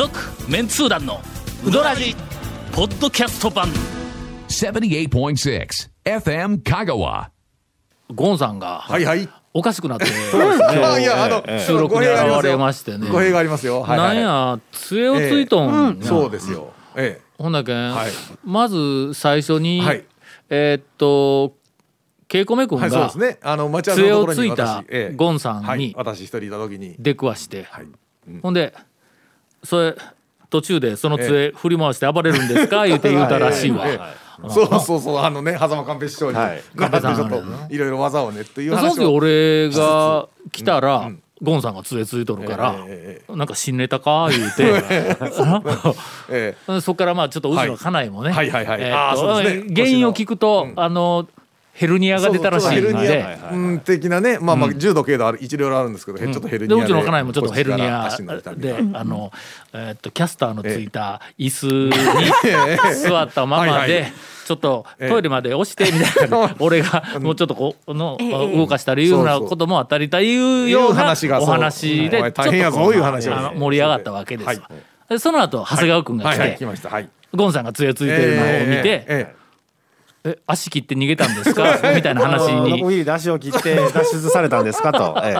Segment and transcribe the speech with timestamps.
[0.00, 0.18] 続
[0.48, 1.20] メンツー団の
[1.62, 2.16] ウドラジ
[2.72, 3.68] ポッドキャスト版
[4.48, 5.68] 78.6
[6.06, 7.28] FM Kagawa.
[8.14, 9.28] ゴンさんがはいはい。
[9.52, 13.82] おかしくなってあいやあの収録に現れましてね語弊がありますよ。
[13.82, 16.72] はいはいなんや杖をついとんやそうですよ。
[16.96, 18.10] えほんだけん、はい
[18.42, 20.06] まず最初に、はい
[20.48, 21.58] えーっと
[22.26, 22.80] ケイコメ君え。
[22.80, 23.38] はいそうでがすね。
[23.42, 26.96] あの待ち合わせのところに杖をついたゴンさんにはい私一人いた時に。
[26.98, 27.86] 出くわして、はい。
[28.42, 28.72] ほんで
[29.62, 29.94] それ
[30.50, 32.86] 途中でその杖振り回して暴れるんですか？
[32.88, 33.86] 言うて言うたらしいわ。
[33.86, 36.62] ええそうそうそうあのね狭間寛平師匠にはい。
[36.74, 37.66] 習ってちょっとん。
[37.68, 39.12] いろいろ技をねっていうその時話を。
[39.14, 41.10] 俺が来たら、
[41.42, 44.28] ゴンさんが杖ついとるから、ええなんか新ネタか？
[44.30, 44.82] 言うて。
[46.30, 48.50] え そっからまあちょっと後ろ家内もね、はい。
[48.50, 49.74] はいはいえーあそうですね。
[49.74, 51.28] 原因を聞くと、あの
[51.72, 53.24] ヘルニアえが出たらしいんそうそうヘルニで。
[53.24, 56.82] アうん的なねまあまあ重度軽度ある一両あるんですけどちょっとヘルニアで。
[56.82, 58.08] うちの家内もちょっとヘルニア
[58.56, 59.32] であの、
[59.72, 66.56] えーっとキャスターのついた椅子に座ったままでいちょっとトイレまで押してみたいな。
[66.58, 68.18] 俺がもうちょっとこうの
[68.54, 70.64] 動かしたりいうようなこともあったりとい。
[70.66, 71.02] うような
[71.40, 76.66] お話でちょっと盛り上がったわけですその後長谷川君が来て
[77.34, 79.34] ゴンさんが杖ついてるのを見ええ。
[79.34, 79.39] て
[80.24, 81.78] ええ「え足切って逃げたんですか?
[81.94, 84.92] 」みたいな話ノコにギリで足を切って脱 出されたんですか？
[84.92, 85.36] と、え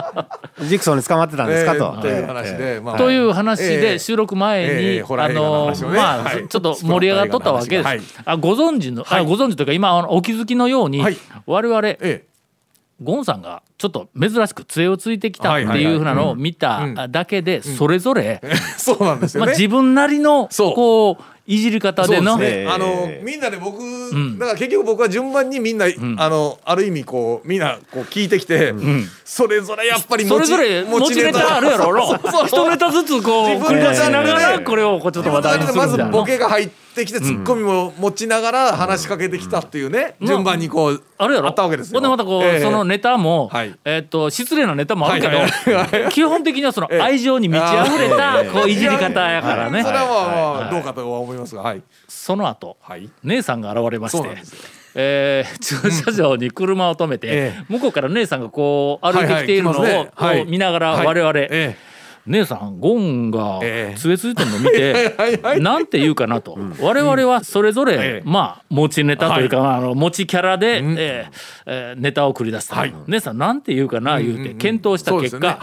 [0.59, 0.65] え。
[0.65, 1.75] ジクソンに捕まってたんですか？
[1.75, 3.77] と、ええという話でまあという話ええ。
[3.79, 6.47] で収録前えに、あのまあ、はい。
[6.47, 7.85] ちょっと盛り上がっとったわけです。
[7.85, 8.01] はい。
[8.25, 11.17] あご存知の、あご存知というか今あのお気づきのように、はい。
[11.45, 12.23] 我々ええ。
[13.03, 18.39] ゴンさんがちょっと珍しく杖をついてきたってはいうふうなのを見ただけでそれぞれ、
[18.77, 22.67] そうなんですよまあ、ね自分なりのこういじり方ででのすね。
[22.69, 23.23] あのええ。
[23.25, 23.79] みんなで僕、
[24.37, 25.87] だから結局僕は順番にみんな、
[26.17, 28.73] あのある意味こうみんなこう聞いてきて、
[29.25, 31.57] それぞれやっぱりそれぞれ持ちネタ。
[31.57, 32.47] あるやろそうそう。
[32.69, 36.11] 一ネタずつこう自分の繰り出しながらこれをこうちょっと話題にするまずみたいな。
[36.11, 41.47] ボケが入ってきてツッコミも持ちながら話しかけてきたっていうね、順番にこうあるやろ。
[41.47, 41.99] あったわけですよ。
[41.99, 42.61] ほんでまたこう、ええ。
[42.61, 45.39] そのネタも、はいえっと失礼なネタもあるけど、
[46.09, 51.81] 基本的にはその愛情に満ち溢れたこういじり方やからね、それはどうかとは思いますが、はい。
[52.07, 53.09] その後、はい。
[53.23, 54.29] 姉さんが現れまして。
[54.93, 57.63] えー駐車場に車を止めて、ええ。
[57.69, 61.05] 向こうから姉さんがこう歩いてきているのを、見ながらはい。
[61.05, 61.77] 我々、え
[62.27, 63.97] 姉さんゴンがええ。
[63.97, 68.21] 杖ついてるの見て、 はいはいなんて言うかなと、我々はそれぞれ、ええ。
[68.23, 71.27] まあ持ちネタというか、あの持ちキャラで、えー
[71.65, 72.93] えーネタを繰り出した、はい。
[73.07, 75.59] 姉さんなんて言うかな言うて検討した結果、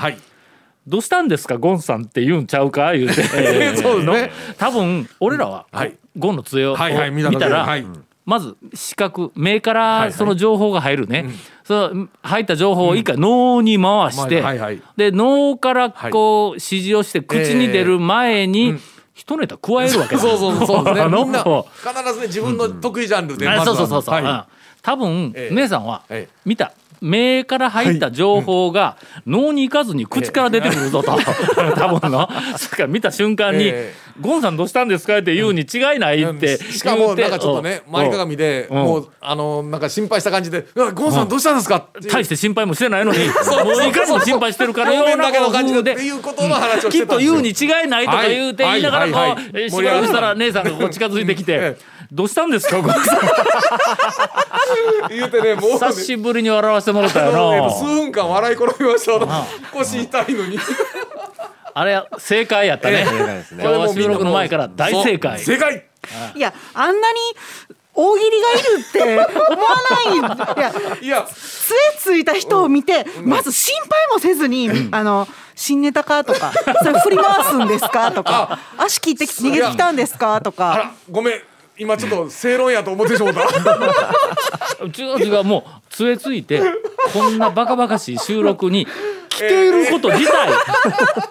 [0.86, 3.22] どうしたんですかゴンさんって言うんちゃうか言うて、
[4.58, 5.94] 多分俺らは、はい。
[6.16, 6.76] ゴンの杖を、
[7.12, 7.86] 見たら、はい。
[8.24, 11.24] まず視覚目からその情報が入るね、
[11.68, 14.82] その入った情報を一回脳に回して、はいはい。
[14.96, 18.76] で脳からこう指示をして口に出る前に
[19.12, 20.16] 一ネタ加えるわけだ。
[20.22, 20.66] そうそうそう。
[20.66, 21.12] そうですね。
[21.14, 23.76] みんな必ずね自分の得意ジャンルであまずは。
[23.76, 24.24] そうそうそうそう、はい。
[24.24, 24.42] うん。
[24.80, 25.54] 多分、ええ。
[25.54, 26.34] 姉さんはええ。
[26.46, 31.12] 見た目から入った情報が脳に行かずに口から出てくるぞと、
[31.76, 32.28] 多分の。
[32.56, 37.92] それから見た瞬間にえ「ゴンさんどうしたんですか?」って言うに違いないってしかもなんかちょっとねうん。
[37.92, 38.76] 前かがみでうん。
[38.76, 43.24] もうあのなんか心配した感じで「うわゴンさんどうしたんですか?」大して心配もしてないのに も
[43.78, 45.96] ういかにも心配してるからような感じで
[46.90, 53.20] きっと言うに違いないとか言うてはい言いながらこう、しばらくしたら姉さんがこう近づいてきてええ「どうしたんですか ゴンさん
[55.10, 55.78] 言うてねもうね。
[55.78, 59.46] 久しぶりに笑わせてもらったあのえっと数よ分間笑い転びました。
[59.72, 60.56] 腰痛いのに。
[60.56, 60.62] な
[61.74, 63.06] あれ正解やったね。
[63.52, 65.38] 今日は収録の前から大正解。
[65.38, 65.84] 正解。
[66.34, 67.18] いやあんなに
[67.94, 69.26] 大喜利がいるって思わ
[69.90, 70.56] ない。
[70.56, 71.26] いやいや。
[71.30, 76.52] 杖ついた人を見て、まず心配もせずに、あの新ネタかとか
[76.82, 81.42] それ振り回すんですかとか足切ってき逃げてきたんですかとあからごめん
[81.78, 83.40] 今ちょっと正論やと思ってしまった。
[84.86, 86.60] 違う違うもう杖ついて
[87.12, 88.86] こんなバカバカしい収録に
[89.28, 90.50] 来ていること自体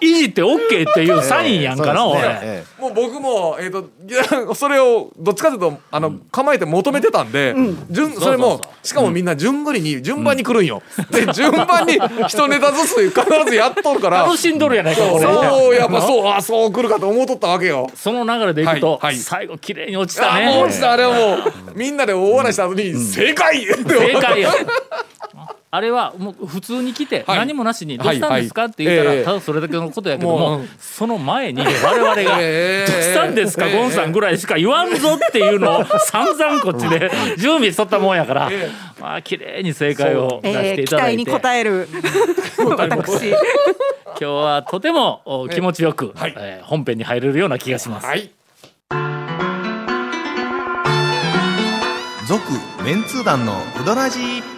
[0.00, 2.64] いじって OK っていうサインやんかな、俺。
[2.98, 7.54] 僕も、えー、といやそれをどっちかというとあの、構えて求めてたんで、
[7.90, 10.82] 順それもしかもみんな順繰りに順番に来るんよ。
[11.10, 15.24] で順番に一ネタずつ必ずやっとるから楽しんどるやないかこれ。
[15.24, 17.90] そうやっぱ そうあそう来るかと思うとったわけよ。
[17.94, 19.16] その流れでいくと、はいはい。
[19.16, 20.92] 最後綺麗に落ちたあねもう落ちた。
[20.92, 24.50] あれはもうみんなで大笑いした後に「正解!」って正解よ
[25.70, 27.38] あれはもう普通に来てはい。
[27.38, 32.90] 何もなしに「どうしたんですか?」って言ったらただそれだけのことやけどもその前に我々が「ええ。
[32.90, 41.30] どうしたんですかええゴンさん」ぐらいしか言わんぞっていうのを散々こっちで準備しとったもんやからえまあ綺麗に正解を出していただいて。
[41.30, 41.88] 応える。
[42.58, 43.28] 私。
[43.28, 43.36] 今
[44.18, 46.14] 日はとてもお気持ちよく
[46.62, 48.06] 本編に入れるような気がします。
[48.06, 48.30] はい。
[52.26, 52.42] 続
[52.84, 54.18] メンツー団のウドラジ。
[54.18, 54.57] ー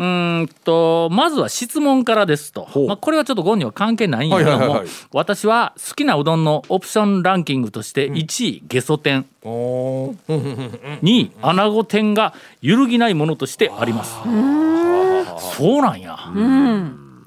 [0.00, 2.86] うーんとまずは質問からですと、う。
[2.86, 4.82] まあ、これはちょっとゴンには関係ないんやけども、
[5.12, 10.16] 私は好きなうどんのオプションランキングとして1位、ゲソ天おー。
[11.04, 12.32] 2位穴子天が
[12.62, 14.16] 揺るぎないものとしてあります。
[15.56, 16.16] そうなんや、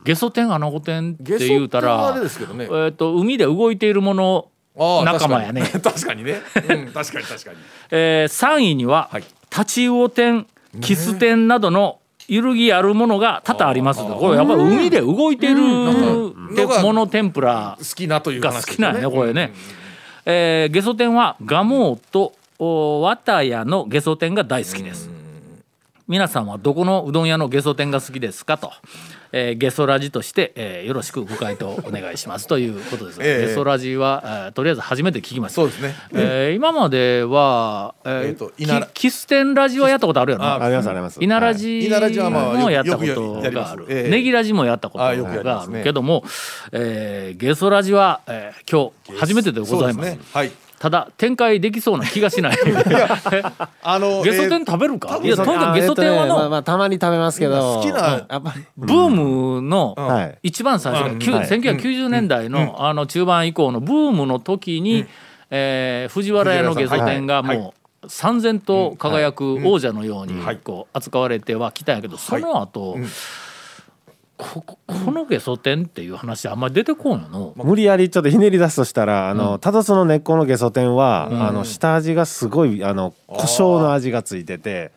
[0.04, 2.22] ゲソ天穴子天って言うたらね。
[2.22, 5.62] えー、と海で動いているもの仲間やね。
[5.62, 5.92] 確かに。
[5.94, 6.42] 確かにね、
[6.86, 7.58] うん、確かに確かに。
[7.92, 9.24] えー、3位には、はい。
[9.52, 10.48] タチウオ天
[10.82, 13.98] キス天などの揺るぎあるものが多々あります。
[13.98, 15.56] がこれやっぱり海で動いてる
[16.56, 19.54] てもの天ぷら好きなというが話好きなんやねこれね。
[20.26, 25.10] えーゲソ天はガモとお綿屋のゲソ天が大好きです。
[26.08, 28.72] 皆さんはどこのうどん屋のゲソ天が好きですかと、
[29.36, 33.20] えーゲソラジとして、えーよろしくご回答お願いしますということです。
[33.22, 33.48] ええ。
[33.48, 35.56] ゲソラジは、えーとりあえず初めて聞きました。
[35.56, 35.96] そうですね。
[36.14, 40.66] えー今までは、えーえーと稲良キキステンラジはやったことあるやろあな。
[40.66, 40.90] あります。
[40.90, 44.10] あります稲ラジもやったことがある、ええ。
[44.12, 45.80] ネギラジもやったことがあますね。
[45.80, 46.24] るけども、
[46.72, 50.20] えーゲソラジは、えー今日初めてでございますね。
[50.32, 50.52] はい
[50.84, 52.58] ただ展開できそうな気がしない。
[53.84, 57.76] あのゲソえー天食べるか、多いやとにかくゲソ天はあえっとねまあのまあたまに食べますけど。
[57.78, 58.66] 好きなやっぱり。
[58.76, 60.40] ブームのはい。
[60.44, 61.48] 一番最初の、きゅはい。
[61.48, 65.06] 1990年代の,、あの中盤以降のブームの時に、
[65.52, 67.58] えー藤原屋のゲソ天がはい。
[67.58, 70.58] もう三千と輝く王者のようにはい。
[70.58, 73.08] こう扱われてはきたんやけどその後、うん
[74.44, 77.54] このゲソ天っていう話あんまり出てこんよの。
[77.56, 84.92] 無理やりちょっとひねり出すとしたらあのただその根っこのゲソ天はあの下味がすごいあの胡椒の味がついてて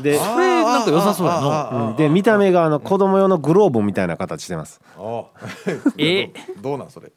[0.00, 1.52] でこれなんか良さそうやの。
[1.52, 1.96] あうん。
[1.96, 4.80] で見た目があの子供用のグローブみたいな形してます。
[4.98, 5.24] あ
[5.98, 6.26] え？
[6.60, 7.12] どどうなんそれ？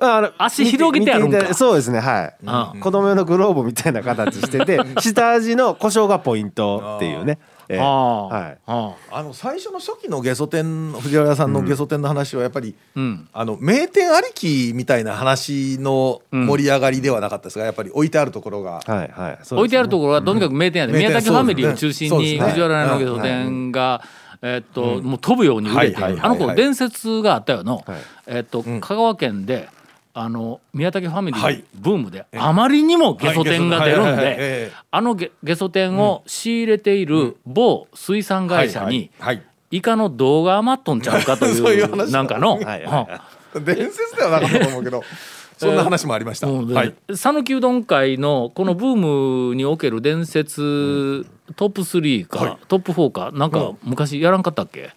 [0.00, 1.54] ああの足広げてあるんか。
[1.54, 2.34] そうですねはい、
[2.74, 2.80] うん。
[2.80, 7.38] 子供用のグローブみたいな形して て下味の胡椒がポイントっていうね、
[7.68, 7.80] ええ。
[7.80, 8.58] ああはい。
[8.66, 13.28] あの最初の初期のゲソ天藤原さんのゲソ天の話はやっぱり、うん。
[13.32, 18.80] あの名店ありきみたいな話の盛り上がりではなかったですがやっぱり置いてあるところが。
[18.80, 19.08] はいはい。
[19.32, 19.38] ね。
[19.50, 20.98] 置いてあるところはとにかく名店やで、うん。
[20.98, 24.02] 宮崎ファミリーを中心に藤原のゲソ天が、
[24.42, 27.98] えーっともう飛ぶように売れて、あの頃伝説があったよの、はい。
[28.26, 29.68] えーっと香川県で
[30.12, 31.64] あの宮崎ファミリーはい。
[31.74, 34.72] ブームで、あまりにもゲソ天が出るんでええ。
[34.90, 39.10] あのゲゲソ天を仕入れている某水産会社に、
[39.70, 42.58] イカの動画余っとんちゃうかとい そうなんかの。
[43.54, 45.02] 伝説ではなかったと思うけど
[45.58, 51.26] そんな話もありました、讃岐うどん会のこのブームにおける伝説
[51.56, 52.56] トップ3か、はい。
[52.68, 54.90] トップ4かなんか昔やらんかったっけ？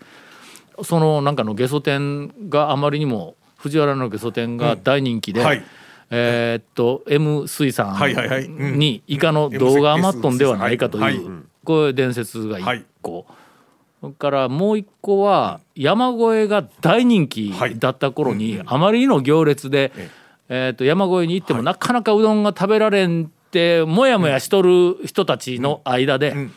[0.83, 5.63] そのなんかのゲソ天があまりにも藤原のゲソ天が大人気で、はい。
[6.09, 7.97] えーっと M 水産
[8.77, 11.15] にイカの動画余っとんではないかとはい。
[11.15, 12.79] いうこういう伝説がはい。
[12.79, 13.25] 一個。
[14.01, 19.93] それからもう一個は山越えが大人気だった頃にあまりの行列で、
[20.49, 26.51] えー、と山越えに行ってもなかなかうどんが食べられんってもやもやしとる人たちの間で、ん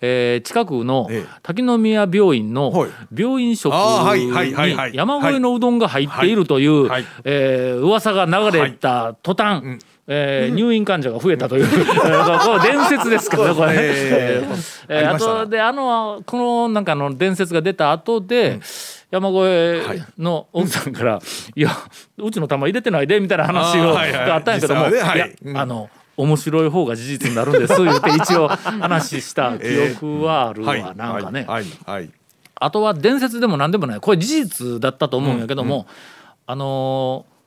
[0.00, 1.38] えー近くのええ。
[1.42, 2.90] 滝宮病院のはい。
[3.14, 9.78] 病院食に山越えのうどんが入っているという、はいえー噂が流れた途端、ん。
[10.10, 13.74] えー入院患者が増えたという、 えーこれ伝説ですからねこれね。
[13.78, 14.42] え
[14.88, 18.60] えーああとであのこのなんかの伝説が出た後で、
[19.10, 21.18] 山越えの奥さんから
[21.56, 21.60] 「い。
[21.60, 21.70] や
[22.18, 25.16] うちの玉入れてないで」みたいな話があったんやけども、はねはい。
[25.16, 25.56] いやうん。
[25.58, 31.46] あの面白い方が事実になるんです言って一応話した 記憶はあるわ、はいなんかね、
[32.56, 34.00] あとは伝説でも何でもない。
[34.00, 35.86] これ事実だったと思うんやけども、
[36.46, 37.38] あのー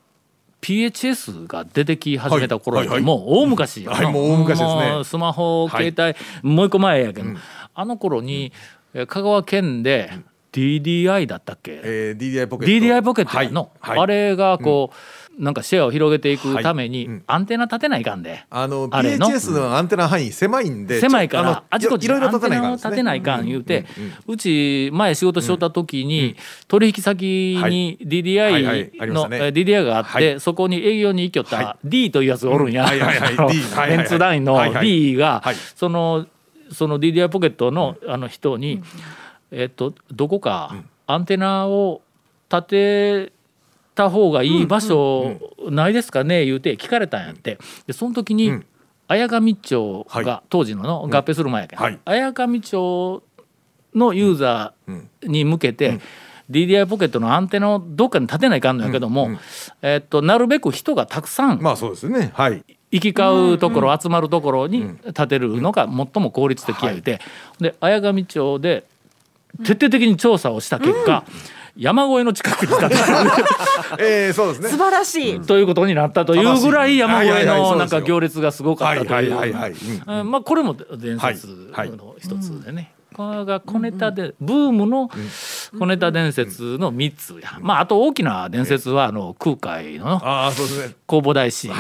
[0.62, 3.04] PHS が出てき始めた頃はいはいはい。
[3.04, 5.04] もう大昔はいもう大昔ですね。
[5.04, 5.92] スマホはい。
[5.92, 7.30] 携帯、もう一個前やけど、
[7.74, 8.54] あの頃に
[8.94, 10.12] えー香川県で
[10.54, 12.86] DDI だったっけ、えー DDI ポケット。
[12.86, 14.96] DDI ポケットやの、あれがこう、
[15.42, 17.24] なんかシェアを広げていくために、はいうん。
[17.26, 18.46] アンテナ立てないかんで。
[18.52, 19.28] あのあれの。
[19.28, 23.86] PHS のアンテナ範囲狭いんで狭いからあちこちアンテナを立てないかん言うて
[24.28, 26.36] うち前仕事しとった時に
[26.68, 27.72] 取引先にはい。
[27.72, 30.24] はいはい DDI DDI があっはい。
[30.24, 32.84] てそこに営業に行きよっはた D というやつがおるんや。
[32.84, 33.20] うんはいはい。
[33.20, 35.56] はいはいメンツ団員の D がはい。
[35.76, 36.28] その
[36.72, 38.84] その DDI ポケットのあの人に
[39.50, 40.76] えっとどこか
[41.08, 42.02] アンテナを
[42.52, 43.34] 立て
[43.96, 45.38] た方がいい場所
[45.70, 46.46] ないですかね？
[46.46, 47.58] 言うて聞かれたんやって。
[47.88, 48.66] でその時にうん。
[49.08, 52.00] 綾上町はが当時のの合併する前やけど、はい。
[52.06, 53.24] 綾上町
[53.94, 55.10] のユーザうん。
[55.22, 56.00] ーに向けて、
[56.50, 59.32] DDI ポケットのアンテナをどっかに立てないかんのやけども、うん。
[59.32, 59.40] うん
[59.82, 62.32] えっとなるべく人がたくさんまあそうですね。
[62.34, 62.64] はい。
[62.92, 67.20] 行き交うところ、集まるところに建てるのが最も効率的や言うて、
[67.60, 68.86] で綾上町で
[69.66, 71.26] 徹底的に調査をした結果、
[71.76, 73.02] 山越えの近くに建てる
[74.00, 74.70] えーそうですね。
[74.70, 75.40] 素晴らしい。
[75.42, 79.36] ということになったというぐらい山越えのなんか行列がすごかったという。
[79.36, 79.76] はいはいう
[80.12, 80.20] ん。
[80.20, 82.94] うんまあこれも伝説の一つでね。
[83.14, 85.10] これが小ネタでブームの
[85.78, 87.40] 小ネタ伝説の3つ。
[87.42, 90.96] や、まああと大きな伝説はあの空海のああそうですね。
[91.10, 91.76] 弘法大師が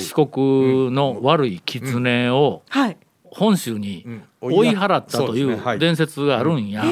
[0.00, 2.96] 四国の悪い狐をはい。
[3.24, 4.22] 本州にん。
[4.40, 5.18] 追い払った。
[5.18, 6.84] という伝説があるんや。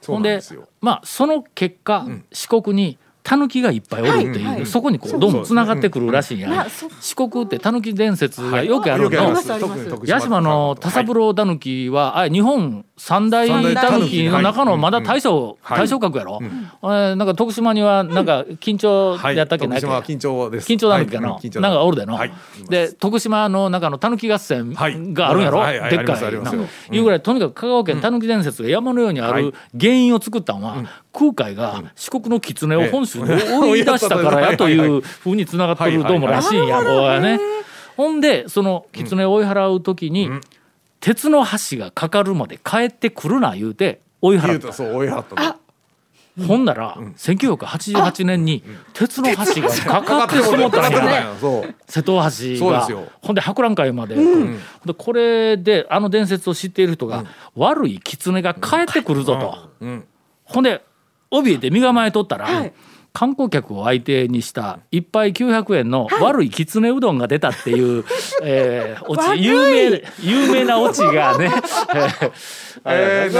[0.00, 0.40] そうほんで
[0.80, 6.66] まあその結果四国にタヌキがいっぱいおるっていう、そこにこうどうもつながってくるらしいんや、
[7.02, 9.84] 四国ってタヌキ伝説がよくあるの、よくありますあります。
[9.84, 14.24] 特に徳八島の田三郎タヌキは、あれ日本三大三大タヌキ。
[14.24, 15.78] の中のまだ大将、はい。
[15.78, 16.40] 大将格やろ、
[16.82, 19.36] あれなんか徳島にはなんか緊張はい。
[19.36, 20.70] やったっけない徳島は緊張です。
[20.70, 22.32] 緊張タヌキかな、なんかおるでの、はい。
[22.68, 25.12] で徳島の中のタヌキ合戦はい。
[25.12, 26.96] があるんやろ、でっかい。
[26.96, 30.76] いうぐらいとにかく香川県タヌキ伝説が山のようにある原因を作ったのは、
[31.12, 37.38] 空海が四国の狐を本州に追い出したからや というふうにつながってるどうもらしいんやこうやね。
[37.96, 40.30] ほんでその狐を追い払う時に、
[41.00, 44.48] 鉄の橋がかかるまで帰ってくるな言うて追い払った。
[44.48, 44.72] 言うと。
[44.72, 45.58] そう追い払ったの
[46.46, 48.62] ほんなら、1988年に
[48.92, 51.34] 鉄の橋がかかってしもったんや。
[51.40, 51.74] そう。
[51.88, 52.30] 瀬戸橋が。
[52.30, 53.08] そうですよ。
[53.22, 57.24] ほんで博覧会まで,、でこれであの伝説を知っている人が、
[57.56, 60.04] 悪い狐が帰ってくるぞと、ん。
[60.44, 60.84] ほんで
[61.30, 62.72] 怯えて身構えとったら、はい
[63.12, 68.04] 観光客を相手にした一杯900円の悪いきつねうどんが出たっていう、
[68.42, 71.50] えー、オチ有名有名なオチがね、
[72.84, 73.34] えーえー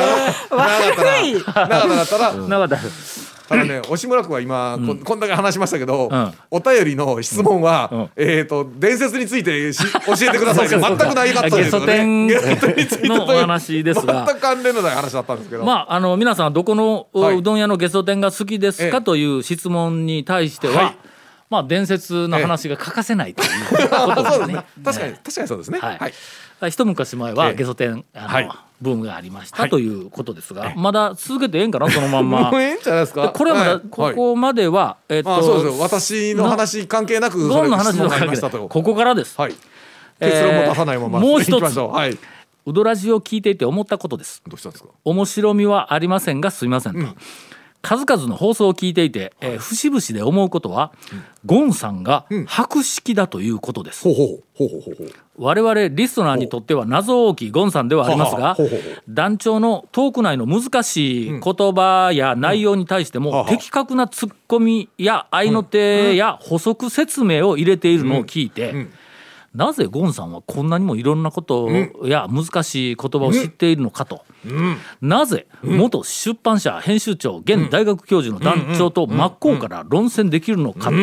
[1.55, 2.49] ななかったな。
[2.49, 6.35] なかったなだね 押村君は今、こんこんだけ話しましたけど、ん。
[6.51, 8.11] お便りの質問は、ん。
[8.17, 11.87] えっ、と伝説についてし 教えてください全くないかったですよね。
[11.87, 20.97] ゲソ天ゲソ天についてのお話ですが全く関連のない話だったんですけど、まあ、あの皆さんはどこのうどん屋のゲソ天が好きですええかという質問に対しては、はい
[21.51, 24.47] まあ伝説の話が欠かせないということでですね。
[24.55, 24.65] ね。
[24.85, 25.79] 確かに確かにそうですね。
[25.79, 25.99] はい。
[26.61, 27.55] はい、一昔前はええ。
[27.55, 29.71] ゲソ天あの、はいブームがありました、はい。
[29.71, 32.51] ということですが、まだ続けてええんかな そのまんま。
[32.51, 32.61] もう。
[32.63, 33.23] ええんじゃないですか？
[33.23, 33.81] でこれはまだはい。
[33.83, 35.31] ここまでは、えっと
[35.81, 38.37] 私の話関係なくどんな話の関係
[38.69, 39.41] ここからです。
[39.41, 39.55] はい。
[40.21, 42.19] えー結論も出さないままもう一つはい。
[42.67, 44.43] うどらじを聞いていて思ったことです。
[44.47, 44.91] どうしたんですか？
[45.05, 47.01] 面白みはありませんがすみませんと、
[47.89, 50.93] 数々の放送を聞いていて、えー節々で思うことは、
[51.47, 54.07] ゴンさんが博識だということです、
[55.39, 58.59] 我々リスナーにとっては謎大きいゴンさんではありますが
[59.09, 68.89] 団長のトーク内の難しい言葉や内容に対しても的確なツッコミや合の手や補足説明を入れているのを聞いて、
[69.55, 71.71] なぜゴンさんはこんなにもいろんなこと
[72.05, 74.25] や難しい言葉を知っているのかと、
[75.01, 80.91] なぜ元出版社編集長現大学教授の団長と真っ向から論戦できるのか。
[80.91, 80.97] と、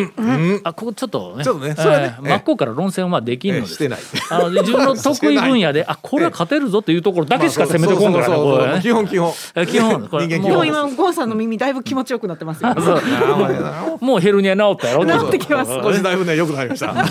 [0.64, 4.00] あここちょっとねちょっとねそれはねえー真っ向から論戦はできんのです、ええしてない。
[4.30, 8.82] あの自分の得意分野で あこれは勝てるぞというところだけしか攻めてこんからね。
[8.82, 9.34] 基本基本。
[9.56, 10.08] え 基本。
[10.08, 12.74] これ今ゴンさんの耳だいぶ気持ちよくなってますよ。
[12.78, 14.06] そう。
[14.06, 16.94] もうヘルニア治ったやろ治ってきます少しだいぶね良くなりました。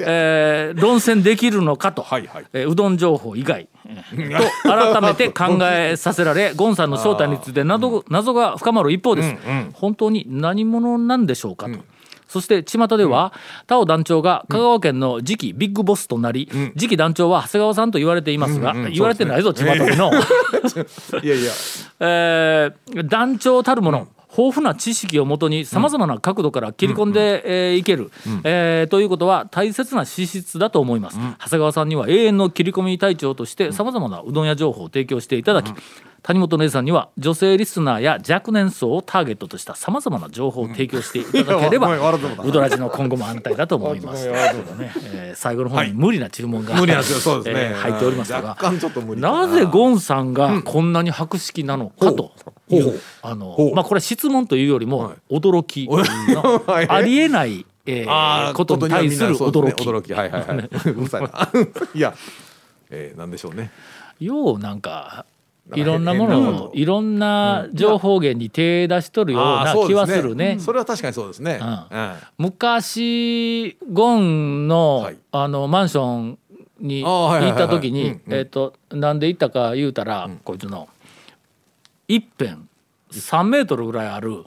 [0.00, 2.44] えー論戦できるのかと、はいはい。
[2.52, 9.34] えーうどん情報以外、えーと改めて考えさせられゴンさんの正体について謎謎が深まる一方です、
[9.74, 11.78] 本当に何者なんでしょうかと。
[12.30, 13.32] そして巷では、
[13.66, 20.12] 田尾団長が香川県の次期ビッグボスとなり、次期団長は長谷川さんと言われていますが、言われてないぞ、巷での。
[21.22, 21.52] いやいや。
[21.98, 24.06] えー団長たるもの、
[24.36, 28.10] 豊富な知識をもとにさまざまな角度から切り込んでえーいける、
[28.44, 35.72] えーということは大切な資質だと思います、長谷川さんには永遠の切り込み隊長としてさまざまなうどん屋情報を提供していただき、
[36.22, 44.26] 谷本姉さんには女性リスナーや若年層をターゲットとしたさまざまな情報を提供していただければ、うたうどらじの今後も安泰だと思います。
[44.28, 44.32] ね
[45.12, 48.56] えー最後の方に無理な注文が、無理なんですよそうですね、えー入っておりましたが
[49.16, 49.48] な。
[49.48, 52.32] ぜゴンさんがこんなに博識なのかと
[52.68, 55.36] いう、ほうあのまあこれ質問というよりもはい。
[55.36, 56.88] 驚きのはい。
[56.90, 59.86] ありえない、えーことに対する驚き。
[59.86, 59.92] ね。
[59.92, 60.12] 驚き。
[60.12, 60.68] はいはいはい。
[61.98, 62.14] いや
[62.90, 63.70] えー、なんでしょうね。
[64.20, 65.24] ようなんか
[65.74, 70.56] いろんなものをいろんな情報源に手出しとるような気はでするね。
[70.58, 71.60] それは確かにそうですね、
[72.38, 75.18] 昔ゴンの,、はい。
[75.32, 76.38] あのマンション
[76.80, 80.88] に行った時にえっとなんで行ったか言うたら、こいつの
[82.08, 82.56] 一辺
[83.12, 84.44] 3メートルぐらいある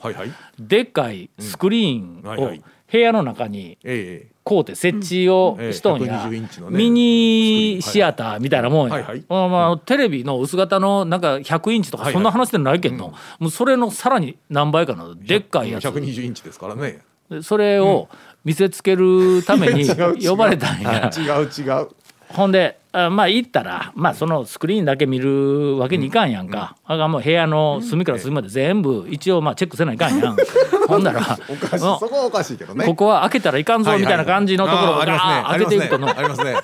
[0.58, 2.52] でっかいスクリーンを
[2.90, 12.98] 部屋の中にえこうて設置をしとんや、120インチのねミニシアターみたいなもんや、まあ、テレビの薄型のなんか100インチとかそんな話でないけん。
[12.98, 15.84] の、もうそれのさらに何倍かのでっかいやつ。
[15.84, 17.00] 120インチですからね。
[17.30, 18.10] でそれを
[18.44, 19.88] 見せつけるために
[20.22, 21.10] 呼ばれたんや。
[21.16, 21.88] 違う違う
[22.34, 30.36] ほんであまあ行ったらまあそのスクリーンだけ見るわけにいかんやんか、あがもう部屋の隅から隅まで全部一応まあチェックせないかんやん。
[30.86, 31.38] ほんなら。
[31.48, 32.84] おかしいそこはおかしいけどね。
[32.84, 36.08] ここは開けたらいかんぞみたいな感じのところを開けていくとの。
[36.08, 36.54] ありますね。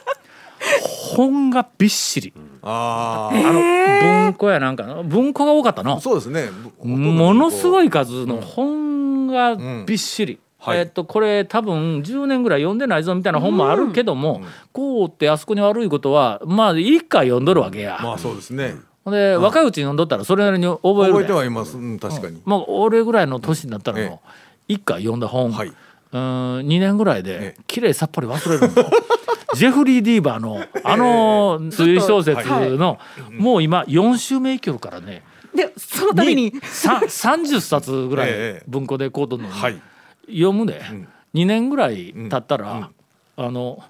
[1.17, 2.33] 本がびっしり。
[2.63, 5.97] ああの文庫やなんかの文庫が多かったの。
[5.97, 6.51] あそうですね。
[6.83, 10.39] ものすごいい数の本がびっしり。
[10.61, 10.79] はい。
[10.79, 17.99] えっとこれ多分10年ぐらい読んでないぞみたいな本もあるけども、こうってあそこに悪いことはまあ一回読んどるわけや。
[18.03, 18.77] まあそうですね。
[19.05, 24.29] ほんで、若いうちに読んどったらそれなりに覚える覚えでてはいます、うん、確かに、もう俺ぐらいの年になったらえもう
[24.69, 25.69] 一回読んだ本、はい。
[25.69, 25.77] うん
[26.13, 27.63] 2年ぐらいでええ。
[27.67, 28.91] 綺麗さっぱり忘れるの。
[29.55, 32.99] ジェフリー・ディーバーのあの推理小説の
[33.37, 38.65] もう今4週目いけるからねでそのためにさ30冊ぐらいええ。
[38.69, 39.81] 文庫でこうとんのにはい
[40.31, 40.75] 読むで。
[40.75, 41.09] ん。
[41.35, 42.91] 2年ぐらい経ったら
[43.37, 43.83] あの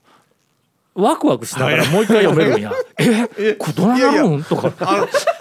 [0.95, 2.73] ワクワクしながら もう一回読めるんや。
[3.39, 3.55] え？
[3.55, 4.45] これどうなるん？
[4.45, 4.71] とか。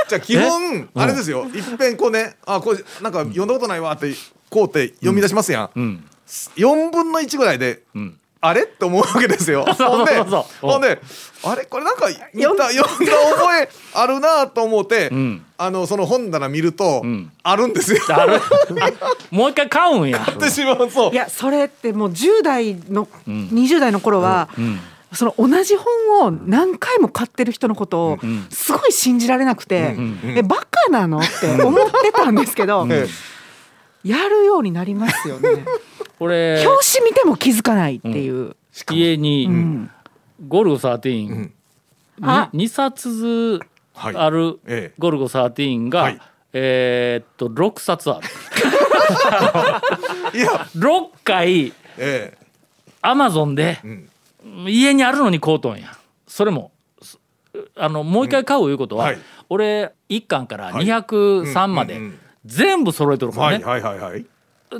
[0.07, 4.13] じゃあ基本あれですよ、いっぺんこうねあこれなんか読んだことないわって
[4.49, 6.03] こうって読み出しますやん、うん。
[6.55, 8.63] 4分の1ぐらいで、んあれ？
[8.63, 9.65] って思うわけですよ。
[9.78, 11.02] そ うほんでそうそうほんで
[11.43, 11.65] あれ？
[11.65, 15.45] これなんか見た読んだ覚えあるなと思って、ん。
[15.58, 17.32] あのその本棚見ると、ん。
[17.43, 17.99] あるんですよ。
[18.08, 18.36] ある。
[18.39, 18.39] あ
[19.30, 20.25] もう一回買うんや。
[20.30, 21.12] ってしまうそう。
[21.12, 24.80] いやそれってもう10代の、20代の頃は、ん。
[25.12, 28.47] その同じ本を何回も買ってる人のことをん。
[28.52, 30.19] すごい信じられなくて、ん。
[30.38, 31.19] えバカなの？
[31.19, 33.08] って思ってたんですけど、 え。
[34.06, 35.65] やるようになりますよね。
[36.19, 38.55] 俺表紙見ても気づかないっていう。
[38.91, 39.91] 家にうん。
[40.47, 41.53] ゴルゴ13、ん。
[42.21, 42.49] あ。
[42.53, 43.60] に2冊
[43.95, 44.93] あるええ。
[44.97, 46.19] ゴルゴ13が、はい。
[46.53, 48.27] えーっと6冊ある。
[50.34, 50.51] え いや。
[50.75, 52.38] 6回え
[53.01, 54.10] アマゾンでえうん。
[54.67, 55.97] 家にあるのに買うとんや。
[56.27, 57.17] それもす
[57.75, 59.19] あのもう一回買ういうことは、はい。
[59.49, 60.86] 俺1巻からはい。
[60.86, 62.19] 203までうんうんうん。
[62.45, 63.63] 全部揃えてるからね。
[63.63, 64.25] はいはいはいはい。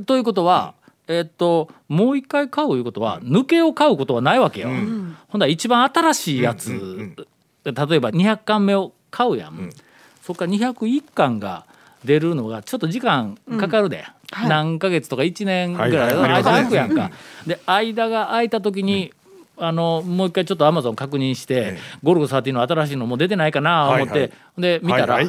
[0.06, 0.74] ということは、
[1.10, 4.70] えっともう一回買ういうことは抜けを買うことはないわけよ。
[4.70, 5.18] ん。
[5.28, 7.16] ほんだら一番新しいやつ、うんうん
[7.66, 9.70] 例えば200巻目を買うやん、ん。
[10.24, 11.66] そっから201巻が
[12.06, 14.50] 出るのがちょっと時間かかるで、はい。
[14.50, 16.32] 何ヶ月とか1年ぐらいはいはい。
[16.42, 17.12] 間空くやんか。
[17.46, 19.14] で間が空いた時に、
[19.58, 21.80] あのもう一回ちょっとアマゾン確認して、ええ。
[22.02, 25.20] ゴルゴ13の新しいのも出てないかな思って、で見たら、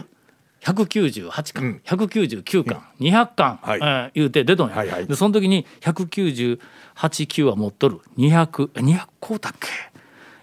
[0.63, 1.81] 198巻、うん。
[1.85, 3.79] 199巻、200巻、はい。
[3.79, 5.07] うん言うて出とんや、はいはい。
[5.07, 8.01] でその時に1989は持っとる。
[8.19, 9.69] 200え200こうたっけ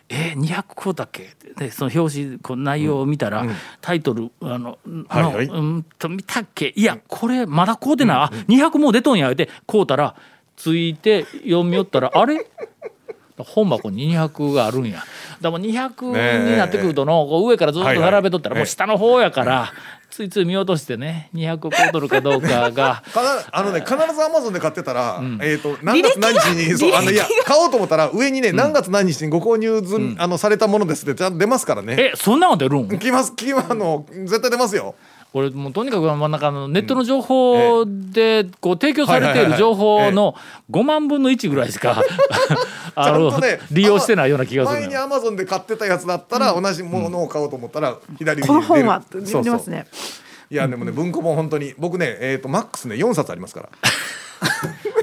[0.09, 3.51] えー、200こうたっけでその表紙こう内容を見たら、うん。
[3.81, 5.47] タイトルあの、はいはい。
[5.47, 6.73] のうんと見たっけ？
[6.75, 10.15] いやこれまだこうてない、あ200もう出とんや言うてこうたら
[10.55, 12.45] ついて読みよったらあれ？
[13.37, 15.03] 本箱に200があるんや
[15.41, 18.61] でも200になってくるとのこう上からずっと並べとったらはいはい。
[18.61, 19.71] もう下の方やから
[20.09, 23.03] ついつい見落としてね200こうとるかどうかが。
[23.51, 25.37] あのね必ずアマゾンで買ってたら、ん。
[25.41, 31.95] えっ、と何月何日にそうあのいや買おうと思ったら上にね、何月何日にご購入ず、あのされたものですってちゃんと出ますからね。
[31.99, 32.99] えそんなの出るん？
[32.99, 34.95] 来ます来ますあの絶対出ますよ。
[35.37, 40.35] 俺もうとにかく真ん中のネットの情報でこう提供されている情報の
[40.71, 42.03] 5万分の1ぐらいしか
[43.71, 49.03] 利用してないような気がする前にアマゾンで買ってたやつだったら、同じものを買おうと思ったら左上このに出る本は
[49.53, 49.87] ますね。
[50.49, 53.69] いやでもね文庫本本当に僕ねえっ、とマックスね4冊ありますから。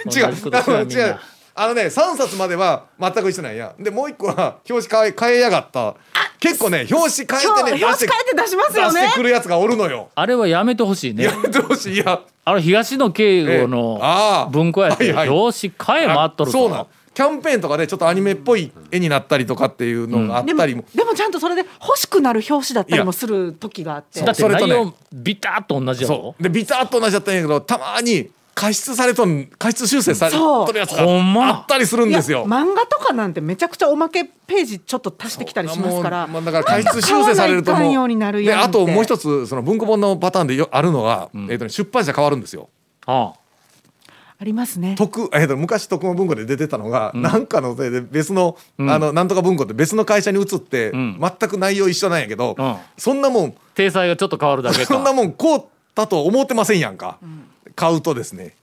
[0.11, 0.35] 違う。
[0.35, 1.19] 違う
[1.55, 3.75] あのね3冊までは全く一緒なんや。
[3.79, 5.95] でもう一個は表紙変え変えやがった。
[6.41, 9.01] 結構ね表紙変えてね表紙変えて出しますよね。
[9.01, 10.11] 出してくるやつがおるのよ。
[10.15, 11.25] あれはやめてほしいね。
[11.25, 11.95] やめてほしい。
[11.95, 12.21] いや。
[12.45, 15.39] あれ東野圭吾の文庫やってはいはい。
[15.39, 24.21] 表紙変え回っとるそうなんぞキャンペーンとかでちょっとアニメっぽい絵になったりとかっていうのがあったりも、でもちゃんとそれで欲しくなる表紙だったりもする時があって。
[24.21, 26.17] だってそれとね内容ビタッと同じやろ？
[26.17, 26.43] そう。
[26.43, 32.47] でビタッと同じだったんやけどたまに加筆されとん加筆修正されとるやつがあったりするんですよ。
[32.47, 36.27] 漫画とかなんてめちゃくちゃおまけページちょっと足してきたりしますから。
[36.27, 38.09] もうまあ、だから加筆修正されるともよう
[38.43, 42.69] であともう一つその文庫本のパターンでよあるのが、えーとね、出版社変わるんですよ。
[43.07, 43.45] ああ。
[44.45, 44.95] りますね。
[44.97, 51.19] 徳えー、と昔徳間文庫で出てたのが、なんかのせいで別の,、あのなんとか文庫って別の会社に移って、ん。
[51.21, 52.77] 全く内容一緒なんやけど、うん。
[52.97, 54.87] そんなもん体裁がちょっと変わるだけか。
[54.95, 55.65] そんなもんこう
[55.95, 57.19] だと思ってませんやんか、
[57.75, 58.55] 買うとですね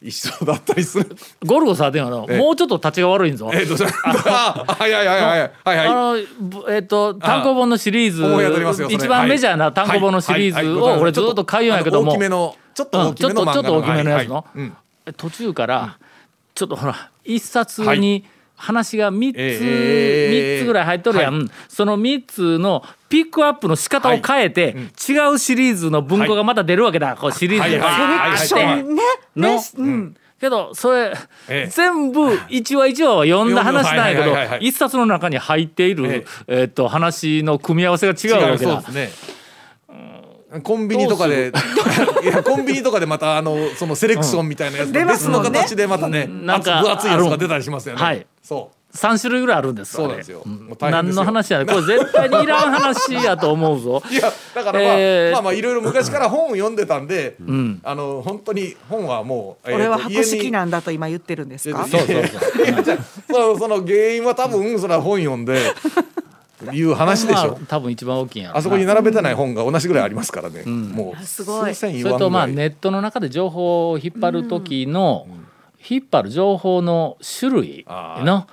[0.00, 1.16] 一緒だったりする。
[1.44, 2.38] ゴルゴ13はのええ。
[2.38, 3.50] もうちょっと立ちが悪いんぞ。
[3.52, 5.40] えー、とはいはいはいはい。
[5.64, 5.86] はいはい。
[5.86, 14.34] あのぶえっ、と単行本のシリーズ一番メジャーな単行本のシリーズを俺ずっと買うんやけども大きめのちょっと大きめの漫画とちょっと大きめのやつの。
[14.36, 14.58] はい。
[14.58, 14.68] はい
[15.06, 15.14] うん。
[15.16, 15.98] 途中から
[16.54, 18.24] ちょっとほら一冊に
[18.58, 20.58] 話が3つ、ええ。
[20.58, 24.76] 三つぐらい入っとるやん、その3つのピックアップの仕方を変えて、
[25.08, 27.92] 違うシリーズの文庫がまた出るわけだ、こうシリーズではい。
[27.92, 28.30] はい。
[28.30, 28.38] はい。
[28.38, 29.02] セレクションね。
[29.36, 30.16] のねうん。
[30.40, 31.12] けどそれ、
[31.48, 31.70] ええ。
[31.70, 34.30] 全部一話一話は読んだ話なんやけどはい。
[34.30, 34.34] はい。
[34.34, 34.48] はい。
[34.48, 34.66] はい。
[34.66, 38.80] 一冊の中に入っている、えっと話の組み合わせが違うわけだ。
[38.82, 39.37] そうですね
[40.62, 41.52] コンビニとかで
[42.24, 48.02] いやコンビニとかでままたあのそのセレクションみたいなやつ出ます別の形でまたねなんか分厚いやつが出たりしますよね。
[48.02, 48.78] はいそう。
[48.96, 50.42] 3種類ぐらいあるんですそうなんですよ。
[50.46, 51.14] もう大変ですよ。
[51.14, 54.02] 何の話やこれ絶対にいらん話やと思うぞ。
[54.10, 55.32] いやだからまあ、えー。
[55.32, 57.80] まあまあいろいろ昔から本を読んでたんで、ん。
[57.84, 61.86] あの本当に本はもう、えーと俺は箱式なんだと今言ってるんですか？
[61.86, 62.64] そうそうそう。
[62.64, 62.98] いやじゃあ
[63.30, 65.60] そのその原因は多分それは本読んで
[66.72, 67.48] いう話でしょ。
[67.48, 67.66] まあ。
[67.66, 70.64] 多分一番大きいんやあそこに並べてない本が同じぐらいありますからね。
[70.64, 71.74] もうすごい。
[71.74, 75.26] それとまあネットの中で情報を引っ張る時の、
[75.90, 78.46] 引っ張る情報の種類あの、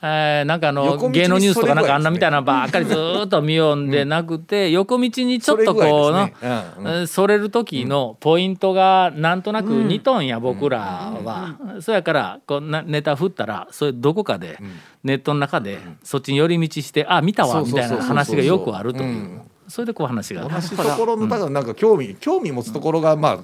[0.00, 14.58] えーなんかあの芸能ニュースとかなんかあんなみたいなのばっかりずーっと見よんでなくて、横道にちょっとこうの、そそれる時のポイントがなんとなく似とんや、僕らは、そやからこうなネタ振ったらそれどこかで、
[15.02, 19.08] ネットの中でそっちに寄り道してあ見たわみたいな話がよくあるという。
[19.08, 19.42] うん。
[19.66, 20.48] それでこう話が。
[20.48, 23.38] 同じところのだからなんか興味興味持つところがまあ、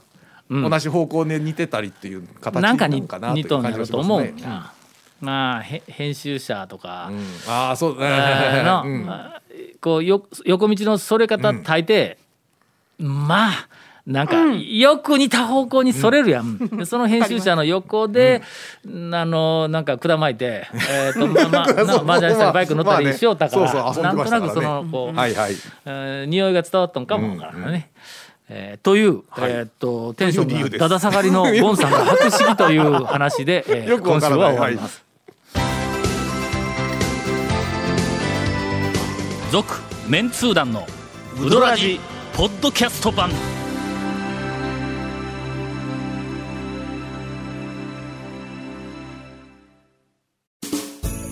[0.50, 4.20] 同じ方向で似てたりっていう形なんかになのかなという似とんや感じがしろと思う。
[4.20, 4.42] ますね。
[4.42, 4.72] な。
[5.20, 7.24] まあへ編集者とか、うん。
[7.50, 9.10] ああそう、えーのうん。
[9.80, 12.16] こうよ横道のそれ方大抵、
[12.98, 13.68] まあ
[14.06, 18.42] なんかよく似た方向にそれるやん、でその編集者の横で、
[18.84, 24.54] あのなんか管巻いて、えーとまあまあな麻雀したりバイク乗ったりしよったから、まあねそうそう遊んでましたからね。
[24.54, 25.52] なんとなくそのこう、はいはい。
[25.86, 27.90] えー匂いが伝わったんかもわからないね。
[28.48, 35.02] えーという、えーっとテンションがだだ下がりのゴンさんが博識という話で、 えーよくわ今週は終わります。
[39.50, 39.72] 続、
[40.08, 40.86] メンツー団の
[41.40, 42.00] ウドラジ
[42.36, 43.30] ポッドキャスト版。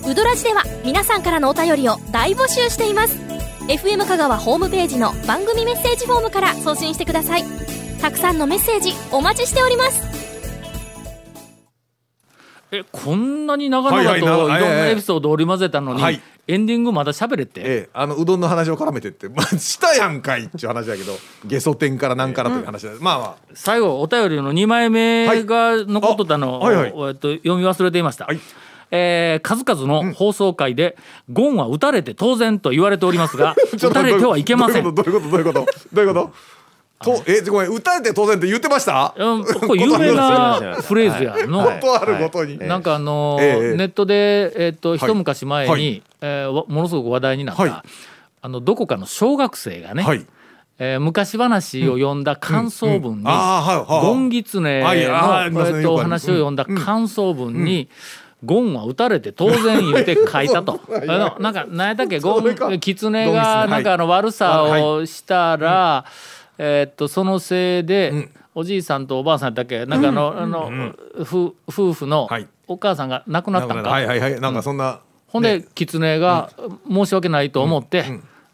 [0.05, 3.32] ウドラジでは皆さんからのお便りを大募集しています
[3.67, 7.45] FM 香川ホームページの番組メッセージフォームから送信してください。
[8.01, 10.03] たくさんのメッセージお待ちしております。
[12.73, 16.21] えこんなに長々とはいろんなエピソードを織り交ぜたのに、はい。
[16.45, 23.35] エンディングまだ喋れって、ええ、あのうどんの話を絡めてって、 まあ、したやんかいっちゅう話だけどゲソ天からなんからという話だ、まあまあ。
[23.53, 26.89] 最後お便りの2枚目が残っとったのを、はいあはい。
[26.89, 28.41] えっと、読み忘れていました、はい
[28.95, 30.95] えー数々の放送回で、
[31.31, 34.83] ゴンは打たれて当然と言われておりますが ちょっと打たれてはいけません。
[34.83, 35.29] どういうこと？
[35.31, 35.65] どういうこと？
[35.91, 36.21] どういうこと？
[36.21, 36.33] どういうこと？
[37.03, 39.13] とえごめん打たれて当然って言ってました？
[39.17, 41.79] うんこれ有名なフレーズやの、はい。
[41.81, 46.03] ことあるごとに、なんかあのーええネットで、えっと一昔前に、はい。
[46.21, 47.71] えーわものすごく話題になった、はい。
[48.41, 50.25] あのどこかの小学生がね、はい。
[50.79, 57.89] えー昔話を読んだ感想文に、ゴンギツネの、えっとお話を読んだ感想文に、
[58.43, 60.79] ゴンは打たれて当然言って書いたと。
[60.91, 62.19] あのなんか何やったっけ？
[62.19, 63.69] ゴンキツネゴンギツネがはい。
[63.69, 66.05] なんかあの悪さをしたら、
[66.57, 68.29] えっとそのせいで、ん。
[68.55, 72.47] おじいさんとおばあさんやったっけなんかあの、あの、ふ夫婦のはい。
[72.67, 73.89] お母さんが亡くなったんか。
[73.89, 74.39] はいはいはい。
[74.39, 76.51] なんかそんな、ほんで、狐が
[76.87, 78.05] 申し訳ないと思って、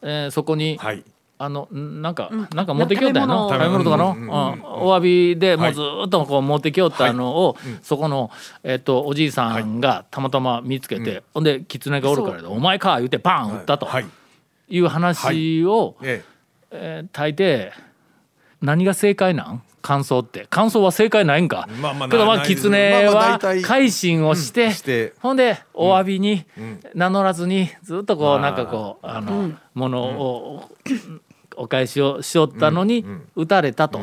[0.01, 1.03] えーそこにはい
[1.41, 4.29] あのなんか、なんか持ってきよったやの食食べべ物物とかの、うん
[4.89, 4.99] お詫
[5.33, 8.29] びでもうずーっとこう持ってきよったのを、そこの、
[8.61, 13.85] えっとおじいさんがたまたま見つけて、ほんで狐がおるからで「お前か」言うてパン打ったと。
[13.85, 14.05] はい。
[14.69, 14.79] い。
[14.81, 16.23] う話を、え
[16.71, 17.71] えー大抵
[18.61, 19.61] 何が正解なん？
[19.81, 20.45] 感想って。
[20.49, 25.13] 感想は正解ないんか、まあまあけどまあ狐は改心をして,、うんして。
[25.21, 26.45] ほんでお詫びに
[26.93, 28.39] 名乗らずにずっとこうまあ。
[28.41, 30.69] なんかこうあの、ものを、
[31.59, 33.99] お返しをしよったのに撃たれたと。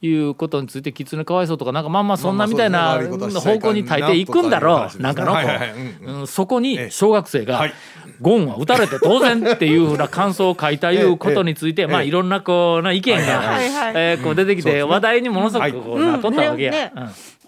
[0.00, 7.74] いうことについて狐かわいそうとかなんかまあまあそんなみたいな方向に大抵行くんだろうななんかのこうそこに小学生がはい
[8.22, 16.92] 「ゴンは撃たれて当然」っていうふうな感想を書いたいうことについてまあいろんなこうな意見がえーこう出てきて話題にものすごくこうなっとったわけや。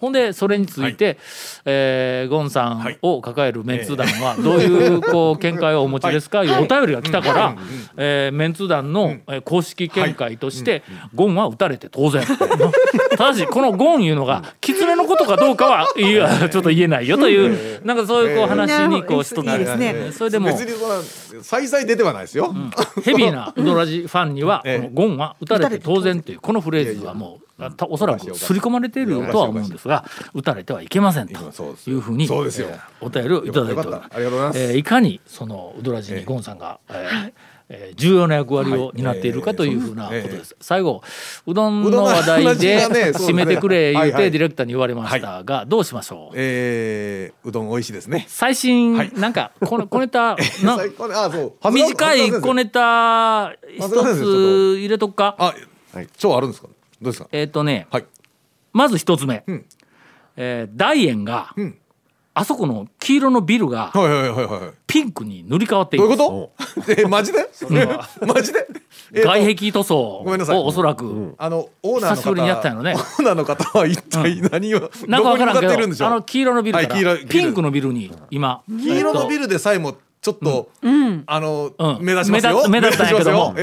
[0.00, 1.18] ほんでそれについて、
[1.64, 6.46] えーゴンさんを抱えるメンツー団はどういうこう見解をお持ちですか、い。
[6.46, 7.56] うお便りが来たから、
[7.96, 10.82] えーメンツー団のえー公式見解として、
[11.14, 12.24] ゴンは撃たれて当然。
[13.16, 16.12] ただしこのゴンいうのが狐のことかどうかはい。
[16.14, 20.12] やちょっと言えないよという、なんかそういうこう話にこうしとったいいですね。
[20.12, 21.02] それでも別にそんな
[21.42, 22.54] 再々出てはないですよ、
[23.02, 27.49] ヘビーなウドラジファンには、ゴンは打たれて当然っていうこのフレーズはもうた
[27.88, 31.34] おそらく刷り込まれているとは思うんですが打たれてはいけませんと。
[31.86, 32.68] いうふうにそうですよ。
[32.70, 34.72] えーお便りをいただいております。
[34.76, 36.96] いかにそのウドラジにゴンさんが、えー
[37.68, 40.56] えー重要な役割を担っているかというふうなことです。
[40.60, 41.02] 最後
[41.46, 42.78] うどんの話題で
[43.14, 44.12] 締めてくれ言うはい。
[44.12, 46.34] はいてディレクターに言われましたがどうしましょう？
[46.34, 48.24] えーうどん美味しいですね。
[48.28, 49.12] 最新はい。
[49.14, 50.36] なんかこの小ネタ
[51.72, 55.36] 短い小ネタ一つ入れとくか？
[55.38, 55.54] あ、
[55.94, 56.68] はい、超あるんですか？
[57.00, 57.28] どうですか？
[57.32, 58.04] えっ、とねはい。
[58.72, 59.66] まず一つ目、うん。
[60.36, 61.74] えー大円が、ん。
[62.32, 64.70] あそこの黄色のビルがはいはいはいはいはい。
[64.86, 66.52] ピンクに塗り替わっているどういうこ
[66.86, 66.92] と？
[66.96, 67.38] えマジで？
[68.26, 68.66] マジで？
[69.12, 70.56] えーと外壁塗装ごめんなさい。
[70.56, 72.94] をおそらく、あのオーナーの方久しぶりにやったんやろね。
[72.94, 76.08] オーナーの方は一体何を、なんかどこに向か分からんけどっているんでしょう？
[76.08, 80.70] あの黄色のビルから、はい黄色いビルピンクのビルに今黄色のビルルでさえもちょっと、
[81.26, 82.04] あの、うん。
[82.04, 82.68] 目立ちますよ。
[82.68, 83.54] 目立ったんやけども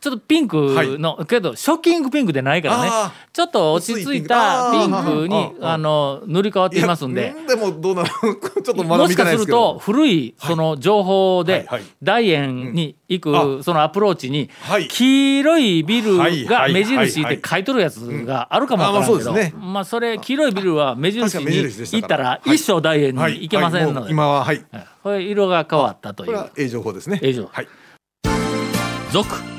[0.00, 0.56] ちょっとピンク
[0.98, 2.88] の、けどショッキングピンクでないからね。
[2.92, 5.28] あちょっと落ち着いたピンク。
[5.28, 7.34] にあの塗り替わっていますんで。
[7.48, 11.82] でもどうなのちょっとまだもしかすると古いその情報ではいはい。
[12.02, 13.58] 大円に行うん。
[13.58, 14.88] くそのアプローチにはい。
[14.88, 19.32] 黄色いビルはいがはい目印で書いとるやつがあるかもわからんけど。
[19.32, 19.60] まあそうですね。
[19.60, 23.42] まあそれ黄色いビルは目印に行ったら一生大円にはい。
[23.42, 24.10] 行けませんので。
[24.10, 24.64] 今ははい。
[25.02, 26.26] これ色が変わったという。
[26.26, 27.18] これはええ情報ですね。
[27.22, 27.48] ええ情報。
[27.52, 27.68] はい。
[29.12, 29.55] 続